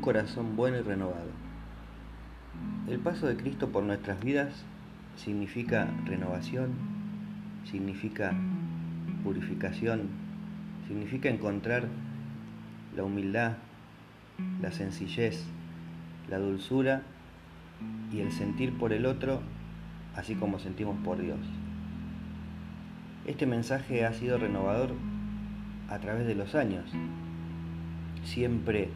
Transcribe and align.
corazón 0.00 0.56
bueno 0.56 0.78
y 0.78 0.82
renovado. 0.82 1.30
El 2.88 2.98
paso 2.98 3.26
de 3.26 3.36
Cristo 3.36 3.70
por 3.70 3.82
nuestras 3.82 4.22
vidas 4.22 4.64
significa 5.16 5.88
renovación, 6.04 6.72
significa 7.70 8.32
purificación, 9.22 10.08
significa 10.86 11.28
encontrar 11.28 11.88
la 12.96 13.04
humildad, 13.04 13.54
la 14.60 14.70
sencillez, 14.70 15.44
la 16.28 16.38
dulzura 16.38 17.02
y 18.12 18.20
el 18.20 18.32
sentir 18.32 18.76
por 18.78 18.92
el 18.92 19.06
otro 19.06 19.40
así 20.16 20.34
como 20.34 20.58
sentimos 20.58 20.96
por 21.04 21.20
Dios. 21.20 21.38
Este 23.26 23.46
mensaje 23.46 24.04
ha 24.04 24.12
sido 24.12 24.38
renovador 24.38 24.92
a 25.88 25.98
través 25.98 26.26
de 26.26 26.34
los 26.34 26.54
años. 26.54 26.84
Siempre 28.24 28.90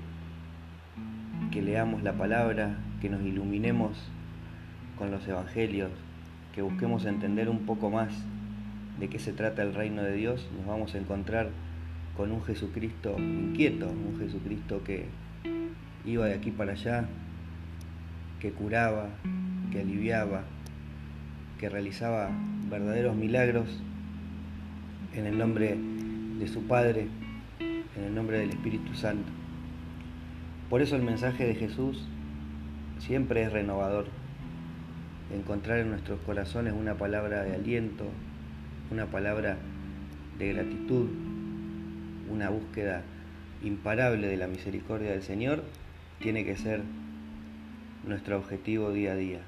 que 1.50 1.62
leamos 1.62 2.02
la 2.02 2.12
palabra, 2.12 2.76
que 3.00 3.08
nos 3.08 3.22
iluminemos 3.22 3.96
con 4.96 5.10
los 5.10 5.26
evangelios, 5.26 5.90
que 6.54 6.62
busquemos 6.62 7.04
entender 7.04 7.48
un 7.48 7.60
poco 7.60 7.90
más 7.90 8.12
de 8.98 9.08
qué 9.08 9.18
se 9.18 9.32
trata 9.32 9.62
el 9.62 9.74
reino 9.74 10.02
de 10.02 10.14
Dios, 10.14 10.48
nos 10.56 10.66
vamos 10.66 10.94
a 10.94 10.98
encontrar 10.98 11.50
con 12.16 12.32
un 12.32 12.42
Jesucristo 12.42 13.16
inquieto, 13.18 13.88
un 13.88 14.18
Jesucristo 14.18 14.82
que 14.82 15.06
iba 16.04 16.26
de 16.26 16.34
aquí 16.34 16.50
para 16.50 16.72
allá, 16.72 17.06
que 18.40 18.50
curaba, 18.50 19.08
que 19.70 19.80
aliviaba, 19.80 20.42
que 21.58 21.68
realizaba 21.68 22.30
verdaderos 22.68 23.14
milagros 23.16 23.68
en 25.14 25.26
el 25.26 25.38
nombre 25.38 25.76
de 26.38 26.48
su 26.48 26.66
Padre, 26.66 27.06
en 27.60 28.04
el 28.04 28.14
nombre 28.14 28.38
del 28.38 28.50
Espíritu 28.50 28.94
Santo. 28.94 29.30
Por 30.70 30.82
eso 30.82 30.96
el 30.96 31.02
mensaje 31.02 31.46
de 31.46 31.54
Jesús 31.54 32.06
siempre 32.98 33.42
es 33.42 33.52
renovador. 33.52 34.06
Encontrar 35.34 35.78
en 35.78 35.90
nuestros 35.90 36.20
corazones 36.20 36.74
una 36.74 36.94
palabra 36.94 37.42
de 37.42 37.54
aliento, 37.54 38.04
una 38.90 39.06
palabra 39.06 39.56
de 40.38 40.52
gratitud, 40.52 41.08
una 42.30 42.50
búsqueda 42.50 43.02
imparable 43.62 44.26
de 44.26 44.36
la 44.36 44.46
misericordia 44.46 45.10
del 45.12 45.22
Señor, 45.22 45.64
tiene 46.20 46.44
que 46.44 46.56
ser 46.56 46.82
nuestro 48.06 48.36
objetivo 48.36 48.92
día 48.92 49.12
a 49.12 49.16
día. 49.16 49.40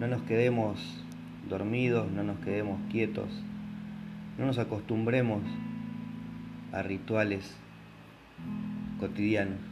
No 0.00 0.08
nos 0.08 0.22
quedemos 0.22 1.04
dormidos, 1.48 2.10
no 2.10 2.24
nos 2.24 2.38
quedemos 2.40 2.80
quietos, 2.90 3.28
no 4.38 4.46
nos 4.46 4.58
acostumbremos 4.58 5.42
a 6.72 6.82
rituales 6.82 7.56
cotidianos. 8.98 9.71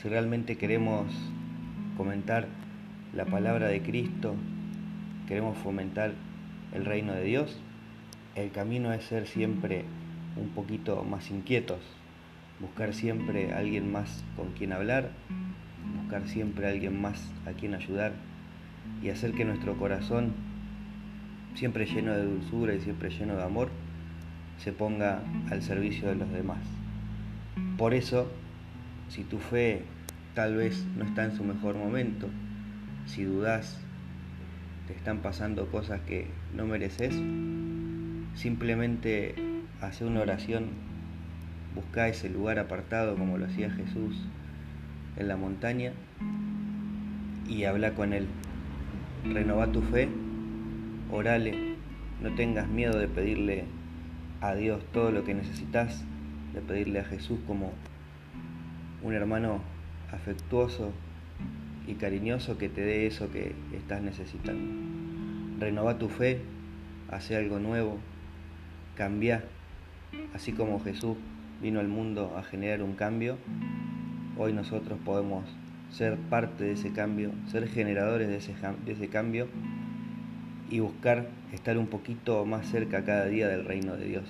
Si 0.00 0.08
realmente 0.08 0.56
queremos 0.56 1.06
comentar 1.96 2.46
la 3.14 3.24
palabra 3.24 3.68
de 3.68 3.80
Cristo, 3.82 4.34
queremos 5.28 5.56
fomentar 5.58 6.12
el 6.72 6.84
reino 6.84 7.12
de 7.12 7.24
Dios, 7.24 7.58
el 8.34 8.50
camino 8.50 8.92
es 8.92 9.04
ser 9.04 9.26
siempre 9.26 9.84
un 10.36 10.48
poquito 10.48 11.04
más 11.04 11.30
inquietos, 11.30 11.78
buscar 12.60 12.92
siempre 12.92 13.52
a 13.52 13.58
alguien 13.58 13.92
más 13.92 14.24
con 14.36 14.52
quien 14.52 14.72
hablar, 14.72 15.10
buscar 16.02 16.26
siempre 16.26 16.66
a 16.66 16.70
alguien 16.70 17.00
más 17.00 17.30
a 17.46 17.52
quien 17.52 17.74
ayudar 17.74 18.12
y 19.02 19.10
hacer 19.10 19.32
que 19.32 19.44
nuestro 19.44 19.76
corazón, 19.76 20.32
siempre 21.54 21.86
lleno 21.86 22.12
de 22.12 22.24
dulzura 22.24 22.74
y 22.74 22.80
siempre 22.80 23.10
lleno 23.10 23.36
de 23.36 23.44
amor, 23.44 23.68
se 24.58 24.72
ponga 24.72 25.20
al 25.50 25.62
servicio 25.62 26.08
de 26.08 26.16
los 26.16 26.30
demás. 26.32 26.58
Por 27.78 27.94
eso, 27.94 28.28
si 29.14 29.22
tu 29.22 29.38
fe 29.38 29.82
tal 30.34 30.56
vez 30.56 30.84
no 30.96 31.04
está 31.04 31.24
en 31.24 31.36
su 31.36 31.44
mejor 31.44 31.76
momento, 31.76 32.28
si 33.06 33.22
dudas, 33.22 33.78
te 34.88 34.92
están 34.92 35.18
pasando 35.18 35.70
cosas 35.70 36.00
que 36.00 36.26
no 36.52 36.66
mereces, 36.66 37.14
simplemente 38.34 39.36
hace 39.80 40.04
una 40.04 40.20
oración, 40.20 40.70
busca 41.76 42.08
ese 42.08 42.28
lugar 42.28 42.58
apartado 42.58 43.14
como 43.14 43.38
lo 43.38 43.46
hacía 43.46 43.70
Jesús 43.70 44.16
en 45.16 45.28
la 45.28 45.36
montaña 45.36 45.92
y 47.48 47.64
habla 47.64 47.94
con 47.94 48.12
Él. 48.14 48.26
Renova 49.32 49.70
tu 49.70 49.80
fe, 49.80 50.08
orale, 51.12 51.76
no 52.20 52.34
tengas 52.34 52.66
miedo 52.66 52.98
de 52.98 53.06
pedirle 53.06 53.66
a 54.40 54.56
Dios 54.56 54.82
todo 54.92 55.12
lo 55.12 55.22
que 55.22 55.34
necesitas, 55.34 56.02
de 56.52 56.60
pedirle 56.60 56.98
a 56.98 57.04
Jesús 57.04 57.38
como 57.46 57.72
un 59.04 59.14
hermano 59.14 59.60
afectuoso 60.10 60.90
y 61.86 61.94
cariñoso 61.94 62.58
que 62.58 62.68
te 62.68 62.80
dé 62.80 63.06
eso 63.06 63.30
que 63.30 63.54
estás 63.72 64.02
necesitando. 64.02 64.72
Renova 65.60 65.98
tu 65.98 66.08
fe, 66.08 66.40
hace 67.10 67.36
algo 67.36 67.60
nuevo, 67.60 67.98
cambia 68.96 69.44
Así 70.34 70.52
como 70.52 70.80
Jesús 70.80 71.16
vino 71.62 71.80
al 71.80 71.88
mundo 71.88 72.34
a 72.36 72.42
generar 72.42 72.82
un 72.82 72.94
cambio, 72.94 73.38
hoy 74.36 74.52
nosotros 74.52 74.98
podemos 75.04 75.44
ser 75.90 76.16
parte 76.16 76.64
de 76.64 76.72
ese 76.72 76.92
cambio, 76.92 77.30
ser 77.50 77.68
generadores 77.68 78.28
de 78.28 78.36
ese, 78.36 78.54
de 78.84 78.92
ese 78.92 79.08
cambio 79.08 79.48
y 80.70 80.80
buscar 80.80 81.28
estar 81.52 81.78
un 81.78 81.86
poquito 81.86 82.44
más 82.44 82.66
cerca 82.66 83.04
cada 83.04 83.26
día 83.26 83.48
del 83.48 83.64
reino 83.64 83.96
de 83.96 84.06
Dios. 84.06 84.24